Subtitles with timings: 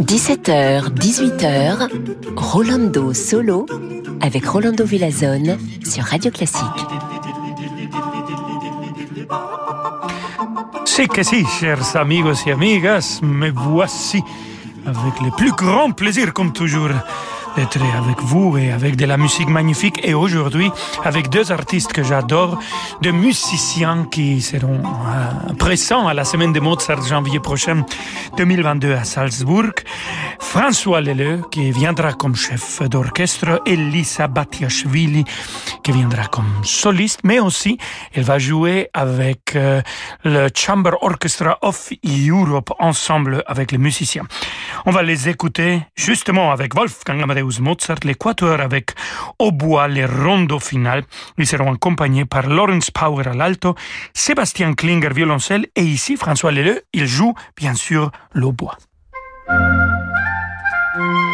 [0.00, 1.88] 17h, 18h,
[2.36, 3.66] Rolando Solo
[4.20, 6.62] avec Rolando Villazone sur Radio Classique.
[10.84, 14.22] C'est que si, chers amigos et amigas, me voici
[14.86, 16.90] avec le plus grand plaisir comme toujours
[17.56, 20.70] d'être avec vous et avec de la musique magnifique et aujourd'hui
[21.04, 22.58] avec deux artistes que j'adore,
[23.02, 27.84] deux musiciens qui seront euh, présents à la semaine de Mozart janvier prochain
[28.36, 29.72] 2022 à Salzbourg.
[30.54, 35.24] François Leleu qui viendra comme chef d'orchestre et Lisa Batiashvili
[35.82, 37.76] qui viendra comme soliste, mais aussi
[38.12, 39.82] elle va jouer avec euh,
[40.22, 44.22] le Chamber Orchestra of Europe ensemble avec les musiciens.
[44.86, 48.92] On va les écouter justement avec Wolfgang Amadeus Mozart, l'équateur avec
[49.40, 51.02] au bois les rondeaux finales.
[51.36, 53.74] Ils seront accompagnés par Lawrence Power à l'alto,
[54.12, 58.78] Sébastien Klinger violoncelle et ici François Leleu, il joue bien sûr l'hautbois.
[60.94, 61.33] Thank you.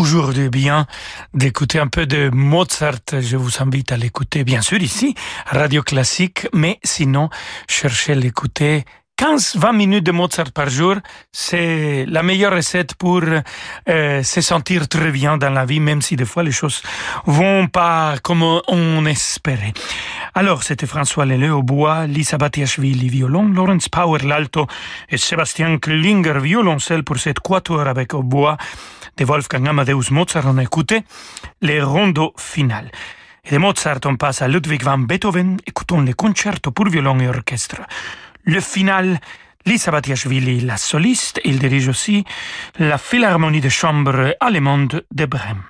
[0.00, 0.86] Toujours du bien
[1.34, 3.00] d'écouter un peu de Mozart.
[3.20, 7.30] Je vous invite à l'écouter, bien sûr, ici, Radio Classique, mais sinon,
[7.68, 8.84] cherchez l'écouter
[9.18, 10.94] 15-20 minutes de Mozart par jour,
[11.32, 13.22] c'est la meilleure recette pour
[13.88, 16.82] euh, se sentir très bien dans la vie, même si des fois les choses
[17.26, 19.72] vont pas comme on espérait.
[20.34, 24.68] Alors, c'était François Leleu au bois, Lisa Batiashvili violon, Lawrence Power l'alto
[25.08, 28.56] et Sébastien Klinger violoncelle pour cette quatuor avec au bois
[29.16, 30.44] de Wolfgang Amadeus Mozart.
[30.46, 31.02] On a écouté
[31.60, 32.92] les rondeaux finales.
[33.44, 35.56] Et de Mozart, on passe à Ludwig van Beethoven.
[35.66, 37.80] Écoutons les concertos pour violon et orchestre.
[38.44, 39.20] Le final,
[39.66, 42.24] Lisa Batiashvili, la soliste, il dirige aussi
[42.78, 45.62] la Philharmonie de chambre allemande de Brême.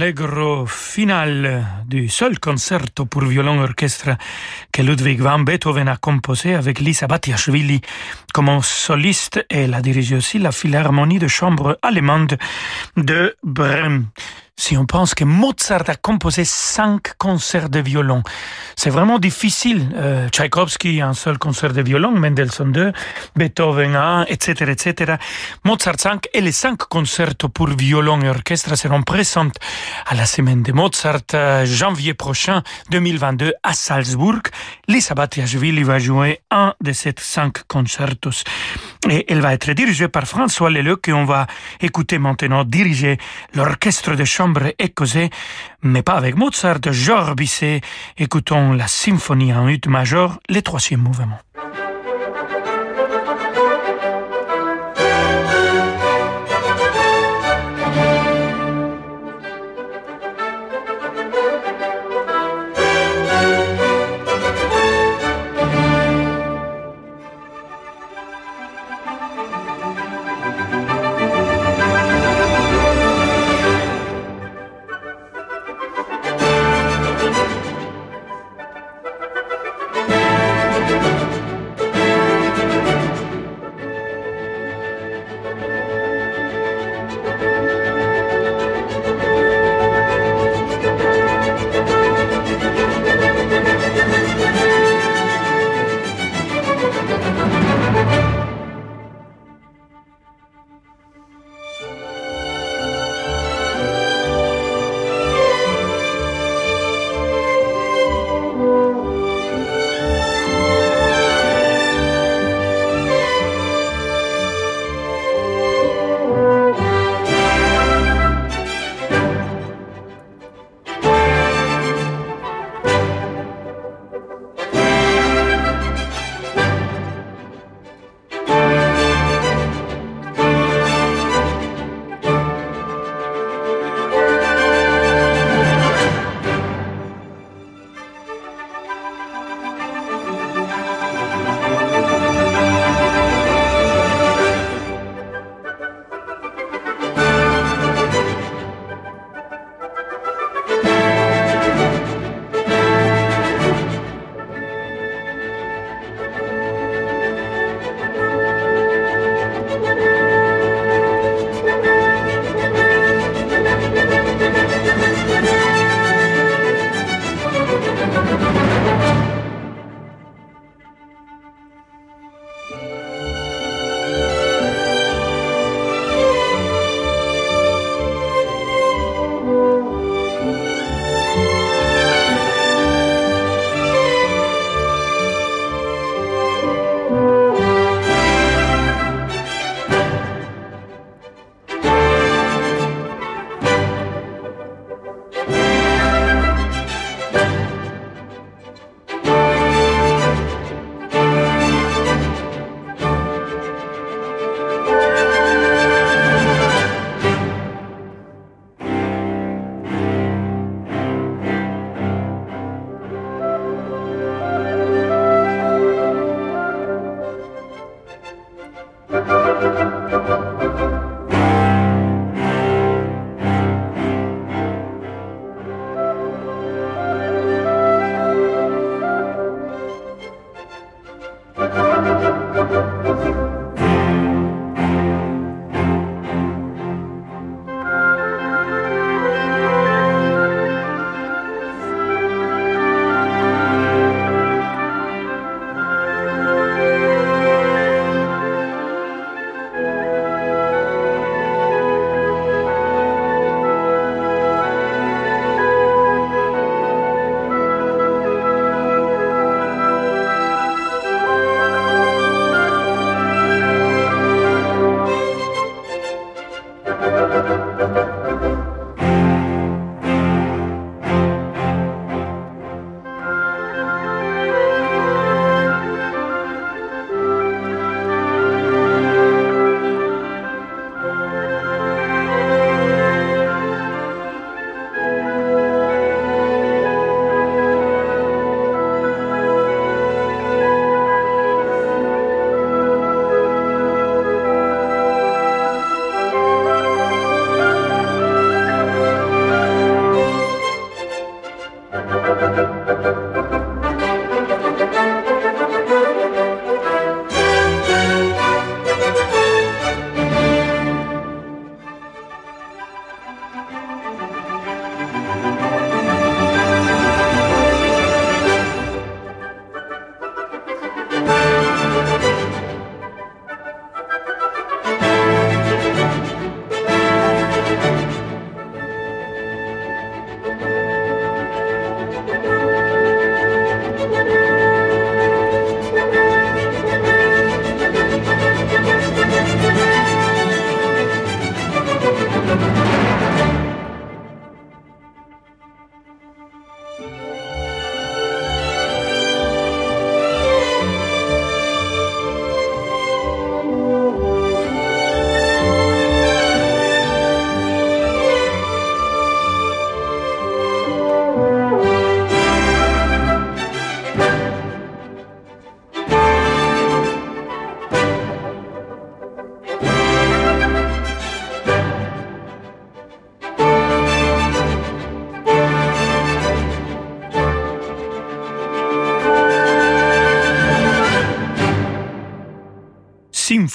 [0.00, 4.16] L'allegro final du seul concerto pour violon orchestre
[4.72, 7.82] que Ludwig van Beethoven a composé avec Lisa Batiashvili
[8.32, 12.38] comme soliste et la dirigé aussi la Philharmonie de chambre allemande
[12.96, 14.06] de Brême
[14.60, 18.22] si on pense que Mozart a composé cinq concerts de violon.
[18.76, 19.88] C'est vraiment difficile.
[19.96, 22.92] Euh, Tchaïkovski, un seul concert de violon, Mendelssohn 2,
[23.36, 25.14] Beethoven 1, etc., etc.
[25.64, 29.50] Mozart 5 et les cinq concerts pour violon et orchestre seront présents
[30.06, 34.42] à la semaine de Mozart, euh, janvier prochain, 2022, à Salzbourg.
[34.88, 38.44] Lisa Batiashvili va jouer un de ces cinq concertos.
[39.08, 41.46] Et elle va être dirigée par François Leleu, on va
[41.80, 43.16] écouter maintenant diriger
[43.54, 45.30] l'orchestre de chambre chambre écossais,
[45.82, 47.80] mais pas avec Mozart, Georges Bizet.
[48.18, 51.38] Écoutons la symphonie en ut majeur, les troisième mouvement.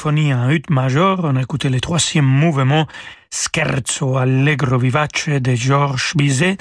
[0.05, 1.21] Symphonie en ut majeur.
[1.23, 2.85] On a écouté le troisième mouvement
[3.31, 6.57] Scherzo Allegro Vivace de Georges Bizet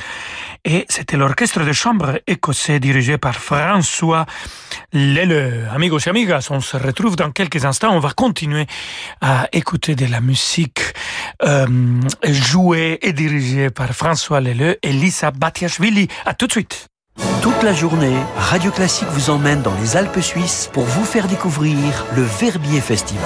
[0.65, 4.25] et c'était l'orchestre de chambre écossais dirigé par François
[4.95, 5.67] Leleu.
[5.71, 7.95] Amigos et amigas, on se retrouve dans quelques instants.
[7.95, 8.67] On va continuer
[9.21, 10.81] à écouter de la musique
[11.43, 11.67] euh,
[12.25, 16.09] jouée et dirigée par François Leleu et Lisa Batiashvili.
[16.25, 16.89] À tout de suite.
[17.45, 22.07] Toute la journée, Radio Classique vous emmène dans les Alpes suisses pour vous faire découvrir
[22.17, 23.21] le Verbier Festival.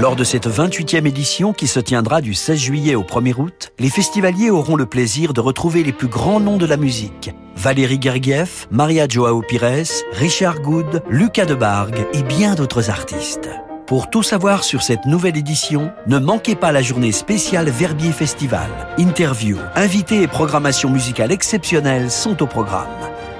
[0.00, 3.88] Lors de cette 28e édition qui se tiendra du 16 juillet au 1er août, les
[3.88, 7.30] festivaliers auront le plaisir de retrouver les plus grands noms de la musique.
[7.54, 13.48] Valérie Gergiev, Maria Joao Pires, Richard Good, Lucas Debargue et bien d'autres artistes.
[13.86, 18.70] Pour tout savoir sur cette nouvelle édition, ne manquez pas la journée spéciale Verbier Festival.
[18.98, 22.88] Interviews, invités et programmation musicale exceptionnelle sont au programme.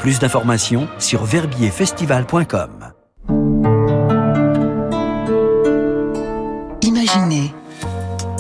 [0.03, 2.93] Plus d'informations sur verbierfestival.com.
[6.83, 7.55] Imaginez,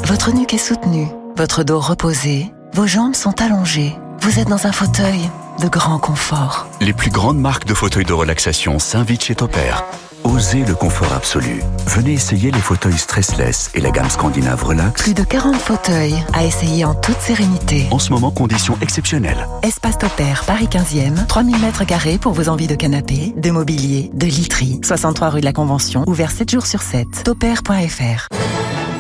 [0.05, 4.72] votre nuque est soutenue, votre dos reposé, vos jambes sont allongées, vous êtes dans un
[4.72, 5.20] fauteuil
[5.62, 6.66] de grand confort.
[6.81, 9.85] Les plus grandes marques de fauteuils de relaxation s'invitent chez Topair.
[10.24, 11.62] Osez le confort absolu.
[11.87, 15.02] Venez essayer les fauteuils stressless et la gamme scandinave Relax.
[15.02, 17.87] Plus de 40 fauteuils à essayer en toute sérénité.
[17.90, 19.48] En ce moment, conditions exceptionnelles.
[19.62, 24.26] Espace Topair, Paris 15e, 3000 mètres carrés pour vos envies de canapé, de mobilier, de
[24.26, 24.80] literie.
[24.82, 27.24] 63 rue de la Convention, ouvert 7 jours sur 7.
[27.24, 28.28] Topair.fr.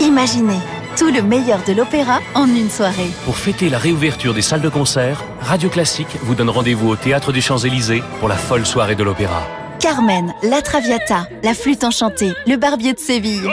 [0.00, 0.58] Imaginez
[0.96, 3.10] tout le meilleur de l'opéra en une soirée.
[3.24, 7.32] Pour fêter la réouverture des salles de concert, Radio Classique vous donne rendez-vous au Théâtre
[7.32, 9.46] des Champs-Élysées pour la folle soirée de l'opéra.
[9.82, 13.50] Carmen, La Traviata, La Flûte Enchantée, Le Barbier de Séville.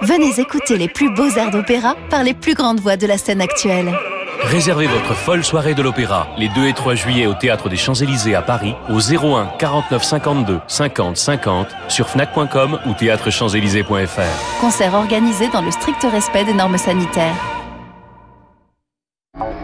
[0.00, 3.42] Venez écouter les plus beaux airs d'opéra par les plus grandes voix de la scène
[3.42, 3.92] actuelle.
[4.40, 8.34] Réservez votre folle soirée de l'opéra les 2 et 3 juillet au Théâtre des Champs-Élysées
[8.34, 14.60] à Paris au 01 49 52 50 50 sur fnac.com ou théâtrechamps-élysées.fr.
[14.62, 17.57] Concert organisé dans le strict respect des normes sanitaires.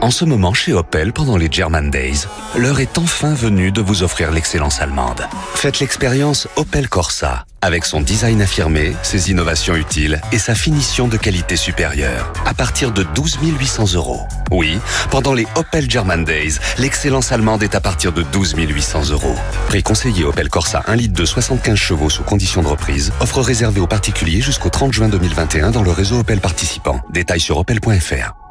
[0.05, 2.27] En ce moment, chez Opel, pendant les German Days,
[2.59, 5.27] l'heure est enfin venue de vous offrir l'excellence allemande.
[5.55, 11.17] Faites l'expérience Opel Corsa, avec son design affirmé, ses innovations utiles et sa finition de
[11.17, 14.21] qualité supérieure, à partir de 12 800 euros.
[14.51, 14.79] Oui,
[15.11, 19.37] pendant les Opel German Days, l'excellence allemande est à partir de 12 800 euros.
[19.69, 23.81] Prix conseillé Opel Corsa 1 litre de 75 chevaux sous condition de reprise, offre réservée
[23.81, 27.01] aux particuliers jusqu'au 30 juin 2021 dans le réseau Opel participant.
[27.09, 28.44] Détails sur opel.fr.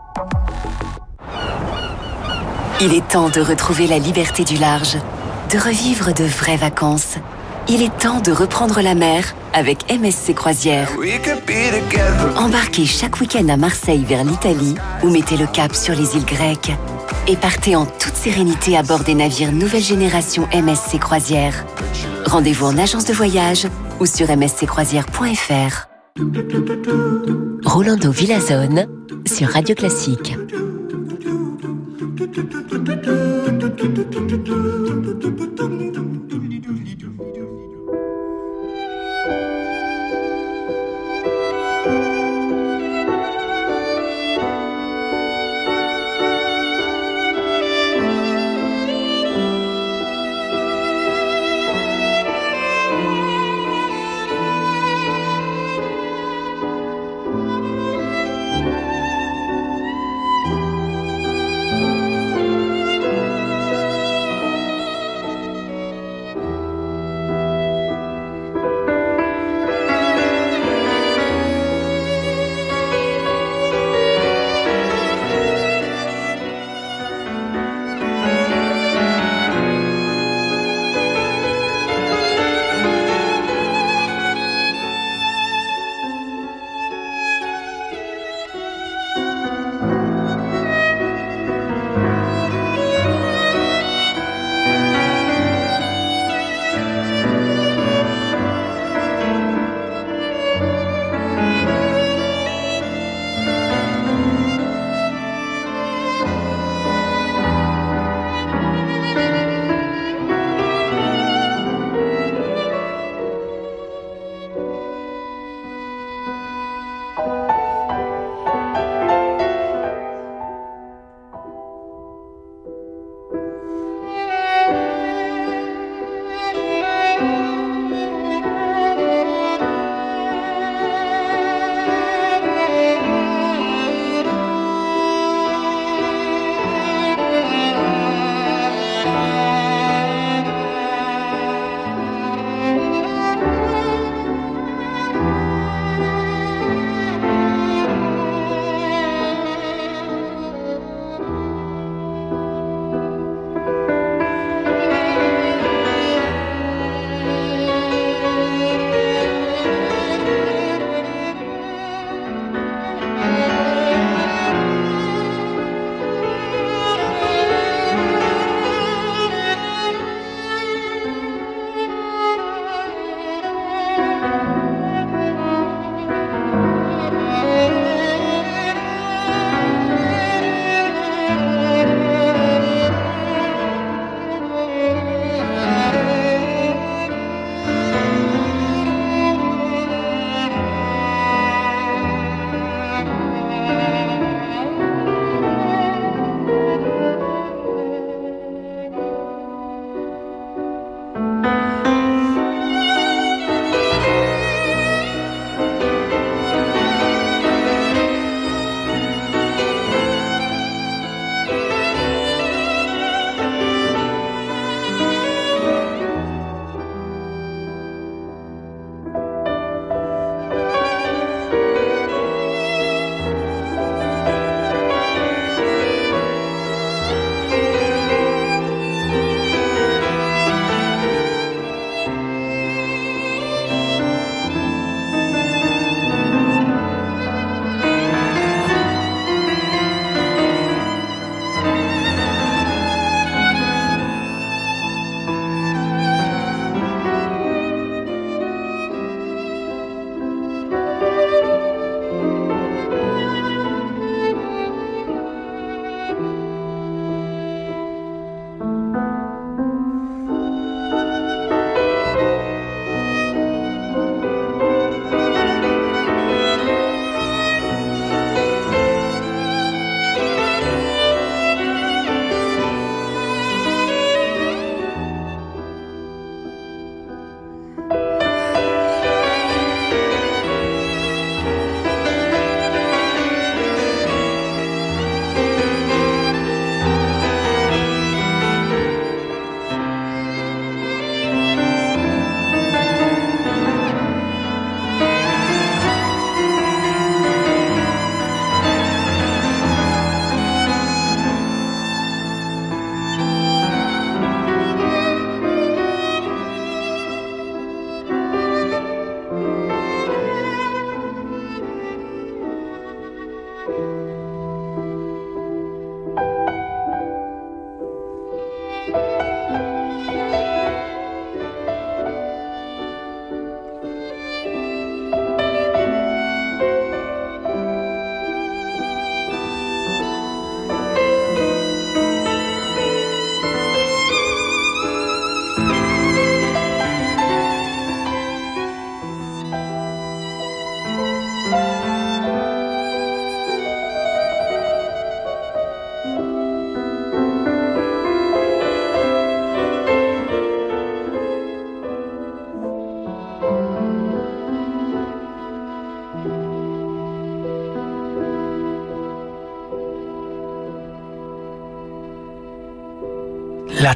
[2.86, 4.98] Il est temps de retrouver la liberté du large,
[5.50, 7.15] de revivre de vraies vacances.
[7.69, 10.89] Il est temps de reprendre la mer avec MSC Croisière.
[12.36, 16.74] Embarquez chaque week-end à Marseille vers l'Italie ou mettez le cap sur les îles grecques.
[17.30, 21.63] Et partez en toute sérénité à bord des navires nouvelle génération MSC Croisière.
[22.26, 23.65] Rendez-vous en agence de voyage
[24.02, 25.88] ou sur msccroisière.fr.
[27.63, 28.88] Rolando Villazone
[29.26, 30.36] sur Radio Classique.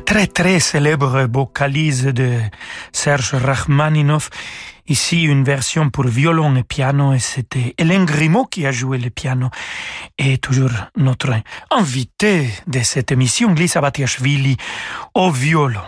[0.08, 2.40] Très très célèbre vocalise de
[2.94, 4.30] Serge Rachmaninoff.
[4.88, 9.10] Ici, une version pour violon et piano, et c'était Hélène Grimaud qui a joué le
[9.10, 9.50] piano,
[10.18, 11.34] et toujours notre
[11.72, 14.58] invité de cette émission, Lisa Batiashvili,
[15.14, 15.82] au violon.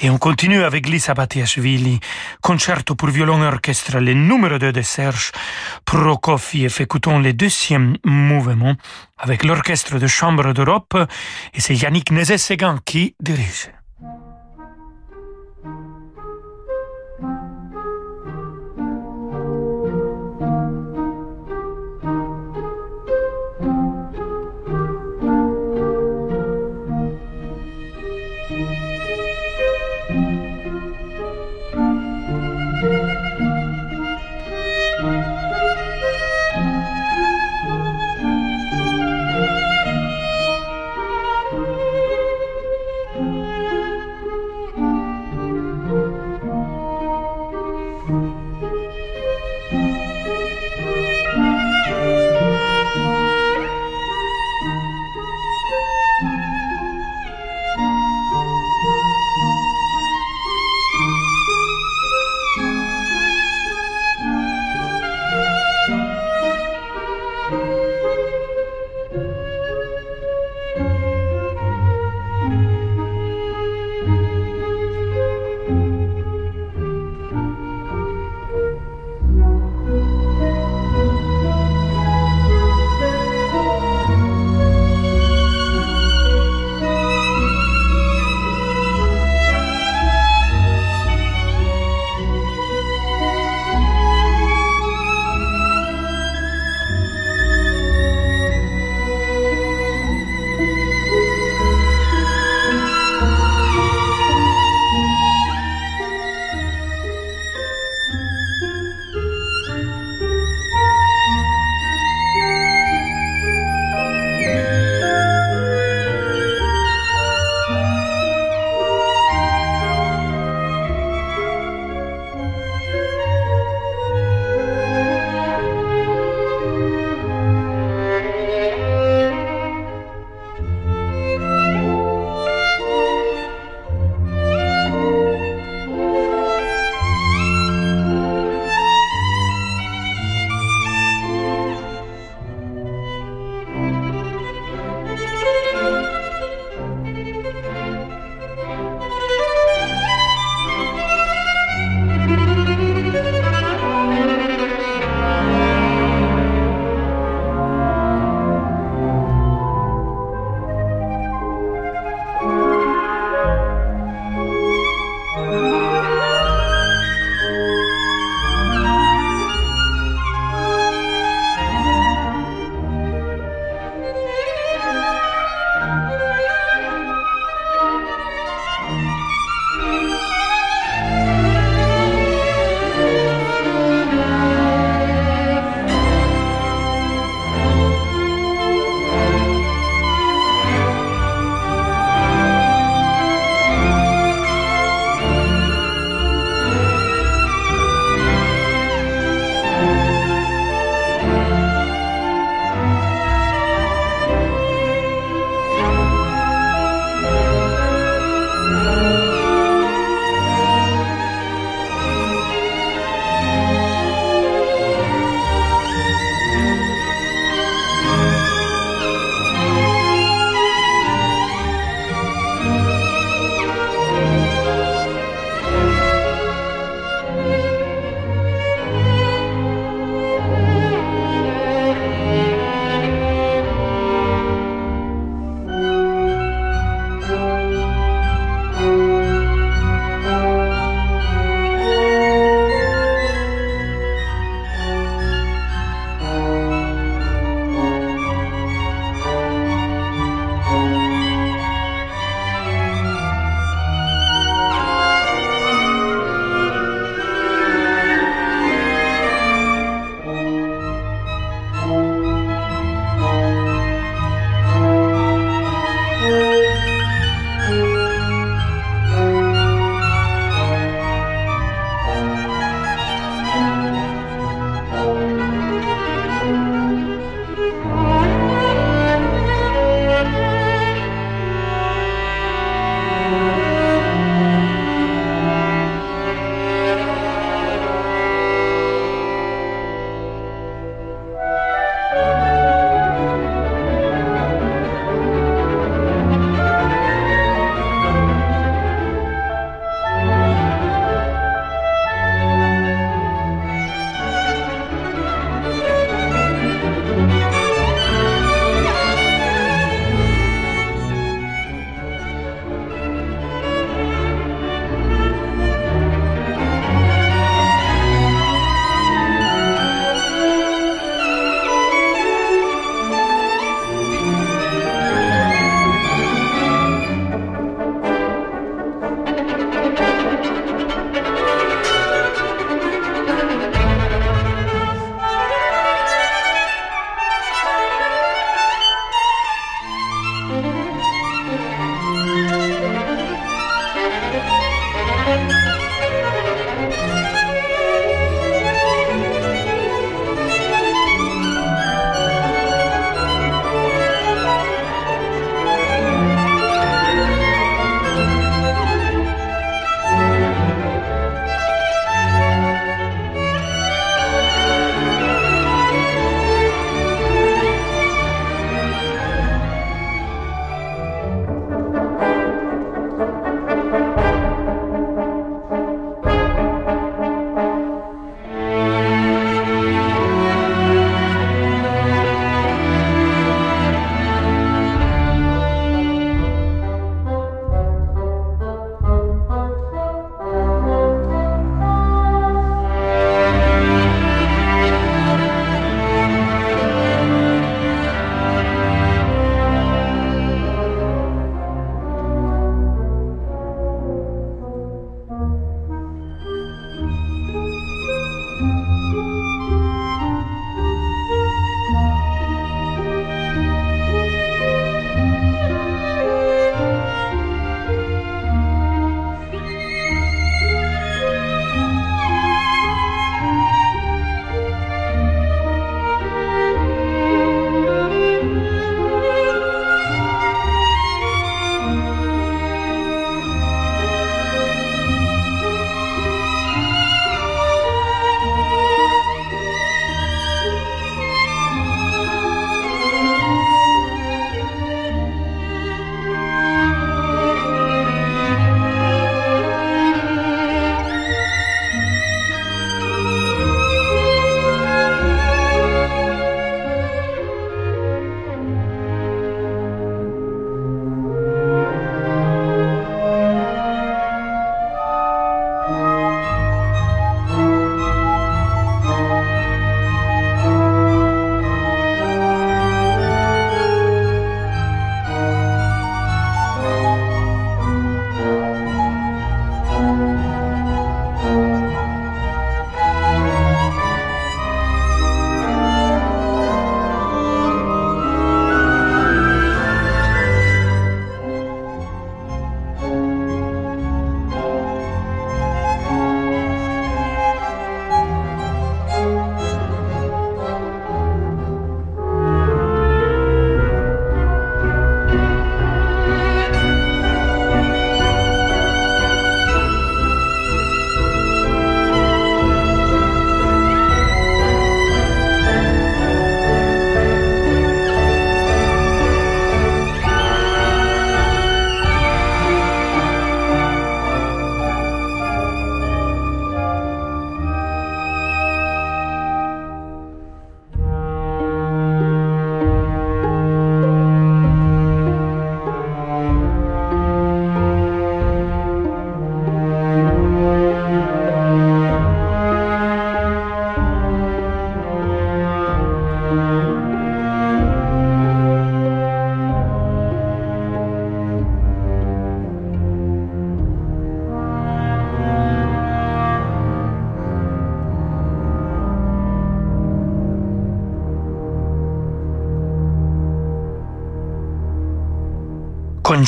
[0.00, 2.00] Et on continue avec Lisa Batiashvili,
[2.40, 5.32] concerto pour violon et orchestre, le numéro 2 de Serge
[5.84, 6.76] Prokofiev.
[6.80, 8.76] Écoutons le deuxième mouvement
[9.18, 10.96] avec l'orchestre de chambre d'Europe,
[11.54, 13.70] et c'est Yannick Nézet-Séguin qui dirige.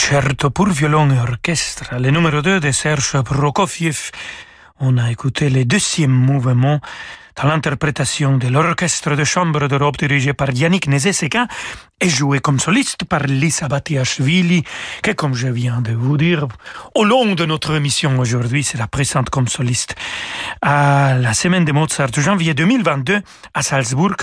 [0.02, 4.10] Concerto pour violon et orchestre, le numéro 2 de Serge Prokofiev.
[4.80, 6.80] On a écouté le deuxième mouvement
[7.36, 11.46] dans l'interprétation de l'orchestre de chambre d'Europe dirigé par Yannick Nezeseka
[12.02, 14.64] et joué comme soliste par Lisa Batiashvili,
[15.04, 16.48] qui, comme je viens de vous dire,
[16.96, 19.94] au long de notre émission aujourd'hui, sera présente comme soliste
[20.60, 23.20] à la semaine de Mozart janvier 2022
[23.54, 24.16] à Salzbourg.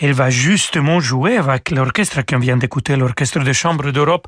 [0.00, 4.26] Elle va justement jouer avec l'orchestre qu'on vient d'écouter, l'orchestre de chambre d'Europe.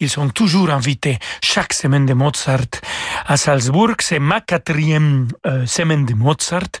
[0.00, 2.66] Ils sont toujours invités chaque semaine de Mozart
[3.26, 3.94] à Salzbourg.
[4.00, 6.80] C'est ma quatrième euh, semaine de Mozart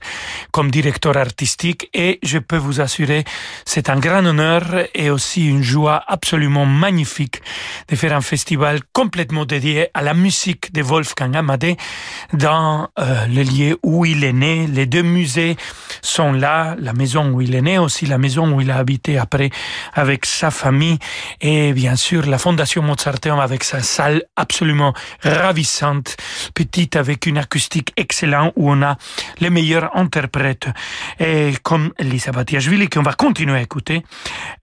[0.50, 3.22] comme directeur artistique et je peux vous assurer,
[3.64, 4.62] c'est un grand honneur
[4.92, 7.42] et aussi une joie absolument magnifique
[7.88, 11.76] de faire un festival complètement dédié à la musique de Wolfgang Amadé
[12.32, 14.66] dans euh, le lieu où il est né.
[14.66, 15.56] Les deux musées
[16.02, 19.16] sont là, la maison où il est né, aussi la maison où il a habité
[19.16, 19.50] après
[19.94, 20.98] avec sa famille
[21.40, 26.16] et bien sûr la Fondation Mozarteum avec sa salle absolument ravissante,
[26.52, 28.96] petite avec une acoustique excellente où on a
[29.38, 30.66] les meilleurs interprètes
[31.18, 34.02] et comme Lisa Batiashvili qu'on va continuer à écouter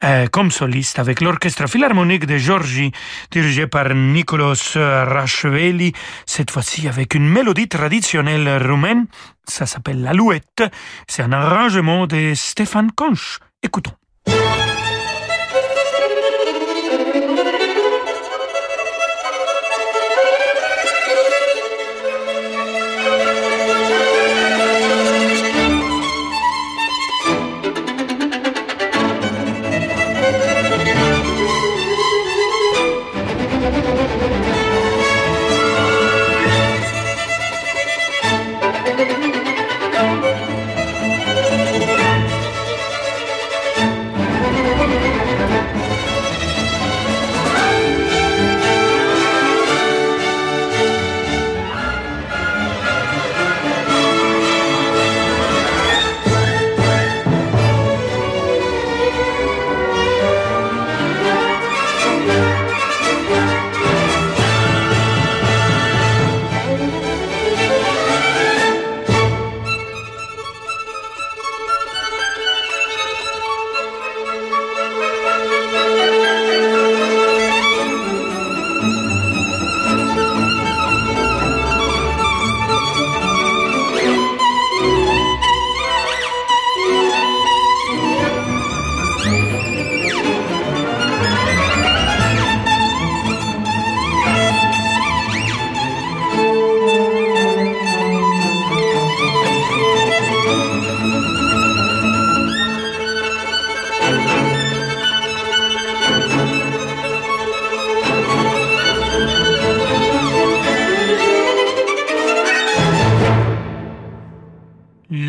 [0.04, 2.92] euh, comme soliste avec l'Orchestre Philharmonique de Georgie,
[3.32, 5.94] dirigé par Nicolas Racheveli,
[6.26, 9.06] cette fois-ci avec une mélodie traditionnelle roumaine.
[9.46, 10.64] Ça s'appelle L'Alouette.
[11.08, 13.40] C'est un arrangement de Stéphane Conch.
[13.64, 13.94] Écoutons.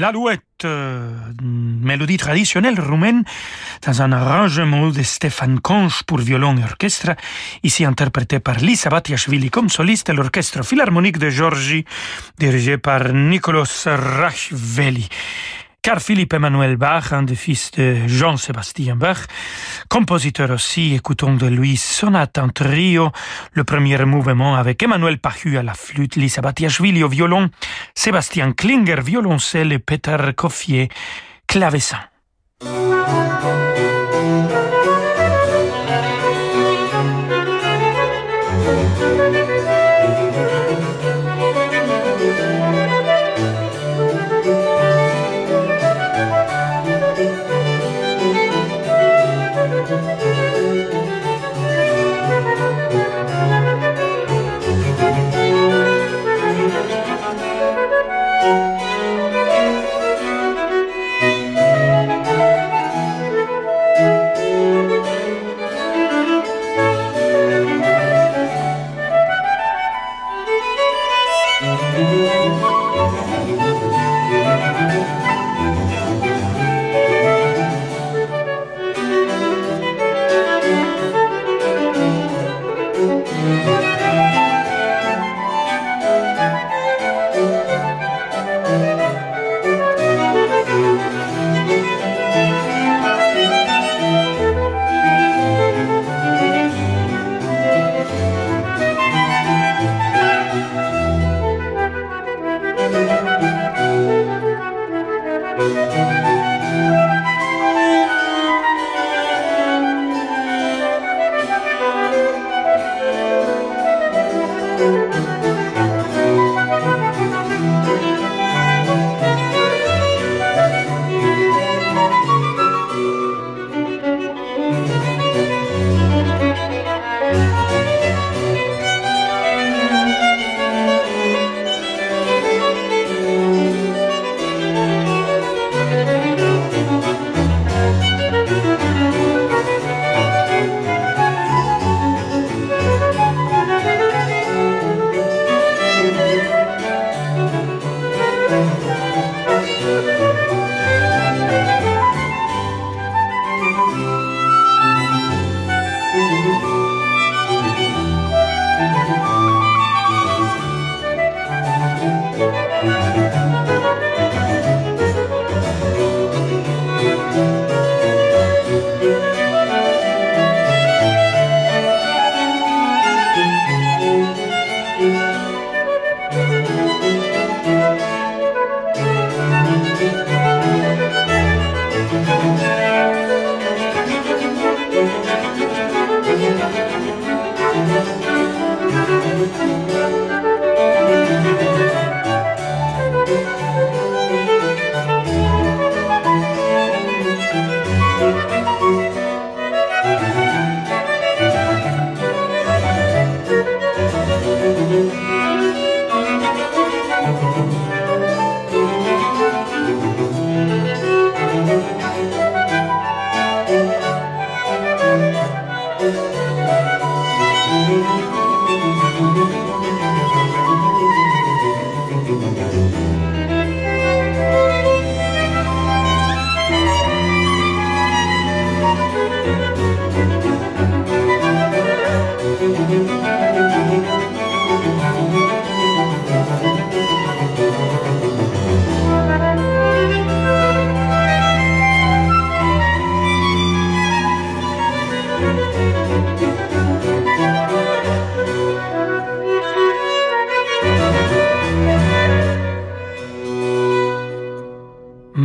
[0.08, 3.24] L'alouette, euh, mélodie traditionnelle roumaine,
[3.86, 7.10] dans un arrangement de Stéphane Conch pour violon et orchestre,
[7.62, 11.84] ici interprété par Lisa Batiashvili comme soliste, l'orchestre philharmonique de Georgie,
[12.38, 15.10] dirigé par Nicolas Rachveli
[15.82, 19.26] car Philippe Emmanuel Bach, un des fils de Jean-Sébastien Bach,
[19.88, 23.10] compositeur aussi, écoutons de lui sonate en trio,
[23.52, 27.50] le premier mouvement avec Emmanuel Pahu à la flûte, Lisa Batiashvili au violon,
[27.94, 30.88] Sébastien Klinger violoncelle et Peter Coffier
[31.46, 32.00] clavecin.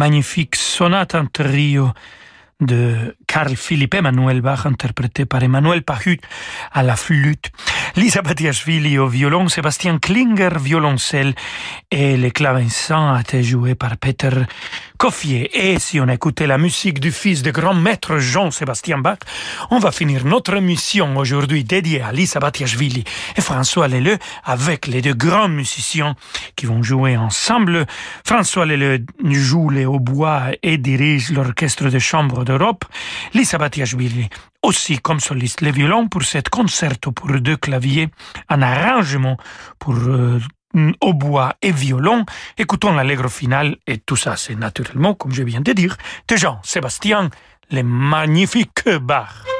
[0.04, 1.94] Magnifique sonate en trio
[2.60, 6.20] de Carl Philipp Emanuel Bach, interprété par Emmanuel Pahut
[6.74, 7.52] à la flûte,
[7.96, 11.36] Lisa Batiashvili au violon, Sébastien Klinger violoncelle
[11.92, 14.32] et le clavecin a été joué par Peter
[14.98, 15.50] Coffier.
[15.54, 19.20] Et si on écoutait la musique du fils de grand maître Jean-Sébastien Bach,
[19.70, 23.04] on va finir notre mission aujourd'hui dédiée à Lisa Batiashvili
[23.36, 26.16] et François Leleu avec les deux grands musiciens
[26.56, 27.86] qui vont jouer ensemble.
[28.26, 32.86] François Leleu joue les hautbois et dirige l'orchestre de chambre d'Europe.
[33.34, 34.30] Lisa Batiashvili
[34.64, 38.10] aussi comme soliste les violons pour cet concerto pour deux claviers,
[38.50, 39.38] un arrangement
[39.78, 40.40] pour euh,
[41.02, 42.26] hautbois et violon.
[42.58, 45.98] Écoutons l'allegro final et tout ça c'est naturellement, comme je viens de dire,
[46.28, 47.30] de Jean-Sébastien,
[47.70, 49.53] les magnifiques Bach.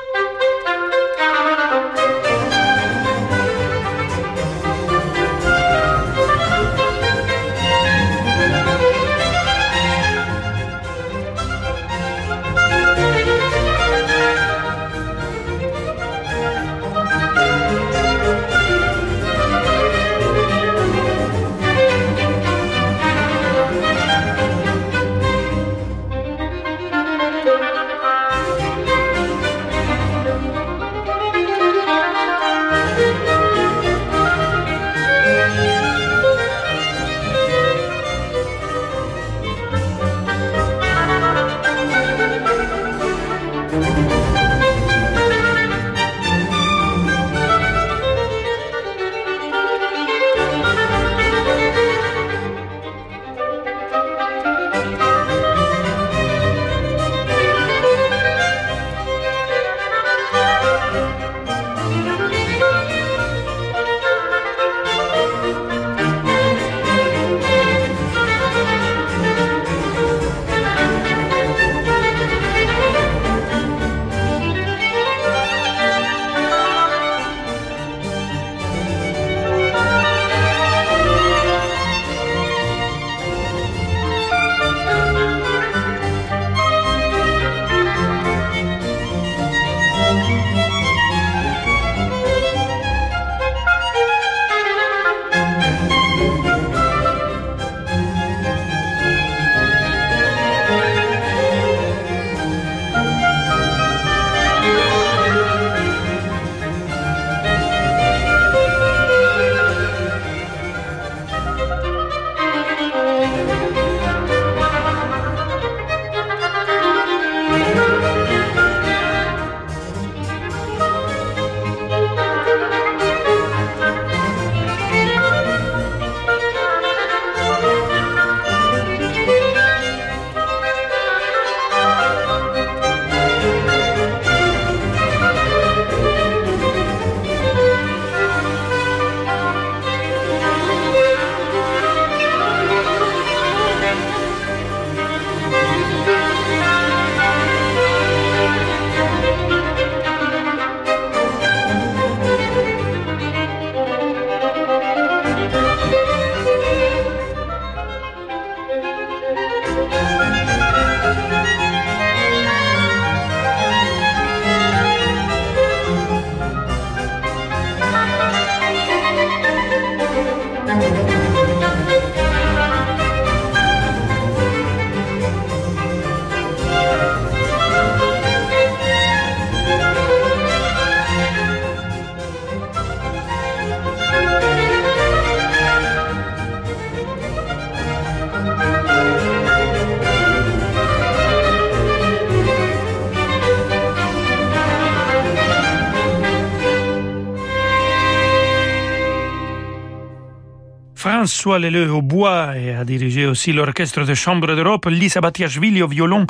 [201.44, 205.90] François Leleu au bois et a dirigé aussi l'orchestre de chambre d'Europe, Lisa Batiashvili au
[205.90, 206.26] violon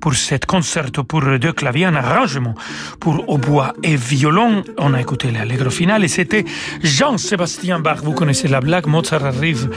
[0.00, 2.56] pour cet concerto pour deux claviers, un arrangement
[2.98, 4.64] pour au bois et violon.
[4.78, 6.44] On a écouté l'allegro final et c'était
[6.82, 7.98] Jean-Sébastien Bach.
[8.02, 9.70] Vous connaissez la blague, Mozart arrive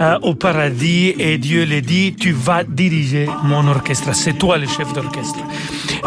[0.00, 4.68] euh, au paradis et Dieu lui dit, tu vas diriger mon orchestre, c'est toi le
[4.68, 5.40] chef d'orchestre.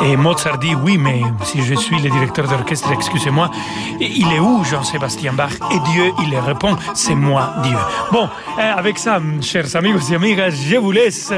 [0.05, 3.51] Et Mozart dit, oui, mais si je suis le directeur d'orchestre, excusez-moi,
[3.99, 5.51] il est où Jean-Sébastien Bach?
[5.71, 7.77] Et Dieu, il répond, c'est moi, Dieu.
[8.13, 11.31] Bon, euh, avec ça, chers amigos et amigas, je vous laisse.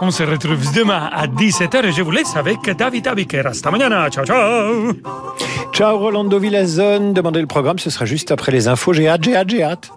[0.00, 3.46] On se retrouve demain à 17h et je vous laisse avec David Abiker.
[3.46, 4.08] Hasta mañana.
[4.10, 4.92] Ciao, ciao.
[5.72, 7.12] Ciao, Rolando Villazone.
[7.12, 8.92] Demandez le programme, ce sera juste après les infos.
[8.92, 9.90] J'ai hâte, j'ai hâte, j'ai hâte.